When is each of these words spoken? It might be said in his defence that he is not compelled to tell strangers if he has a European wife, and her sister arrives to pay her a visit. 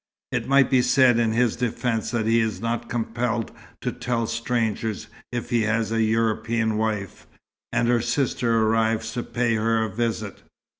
It 0.31 0.47
might 0.47 0.71
be 0.71 0.81
said 0.81 1.19
in 1.19 1.31
his 1.31 1.55
defence 1.55 2.09
that 2.09 2.25
he 2.25 2.39
is 2.39 2.59
not 2.59 2.89
compelled 2.89 3.51
to 3.81 3.91
tell 3.91 4.25
strangers 4.25 5.05
if 5.31 5.51
he 5.51 5.61
has 5.61 5.91
a 5.91 6.01
European 6.01 6.75
wife, 6.77 7.27
and 7.71 7.87
her 7.87 8.01
sister 8.01 8.63
arrives 8.63 9.13
to 9.13 9.21
pay 9.21 9.53
her 9.53 9.83
a 9.83 9.91
visit. 9.93 10.41